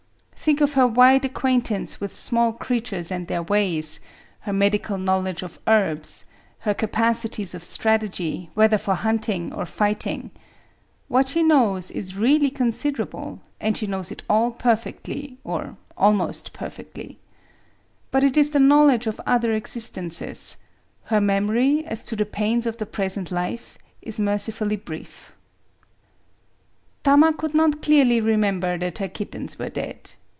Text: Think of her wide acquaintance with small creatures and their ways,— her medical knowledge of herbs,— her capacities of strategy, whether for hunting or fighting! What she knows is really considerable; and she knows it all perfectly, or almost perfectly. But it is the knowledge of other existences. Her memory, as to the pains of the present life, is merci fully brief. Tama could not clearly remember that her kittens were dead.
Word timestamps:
Think 0.43 0.59
of 0.59 0.73
her 0.73 0.87
wide 0.87 1.23
acquaintance 1.23 2.01
with 2.01 2.15
small 2.15 2.51
creatures 2.51 3.11
and 3.11 3.27
their 3.27 3.43
ways,— 3.43 3.99
her 4.39 4.51
medical 4.51 4.97
knowledge 4.97 5.43
of 5.43 5.59
herbs,— 5.67 6.25
her 6.65 6.73
capacities 6.73 7.53
of 7.53 7.63
strategy, 7.63 8.49
whether 8.55 8.79
for 8.79 8.95
hunting 8.95 9.53
or 9.53 9.67
fighting! 9.67 10.31
What 11.07 11.29
she 11.29 11.43
knows 11.43 11.91
is 11.91 12.17
really 12.17 12.49
considerable; 12.49 13.39
and 13.59 13.77
she 13.77 13.85
knows 13.85 14.09
it 14.11 14.23
all 14.27 14.49
perfectly, 14.49 15.37
or 15.43 15.77
almost 15.95 16.53
perfectly. 16.53 17.19
But 18.09 18.23
it 18.23 18.35
is 18.35 18.49
the 18.49 18.59
knowledge 18.59 19.05
of 19.05 19.21
other 19.27 19.53
existences. 19.53 20.57
Her 21.03 21.21
memory, 21.21 21.85
as 21.85 22.01
to 22.01 22.15
the 22.15 22.25
pains 22.25 22.65
of 22.65 22.77
the 22.77 22.87
present 22.87 23.29
life, 23.31 23.77
is 24.01 24.19
merci 24.19 24.51
fully 24.51 24.75
brief. 24.75 25.33
Tama 27.03 27.31
could 27.31 27.53
not 27.53 27.83
clearly 27.83 28.19
remember 28.19 28.75
that 28.79 28.97
her 28.97 29.07
kittens 29.07 29.59
were 29.59 29.69
dead. 29.69 30.13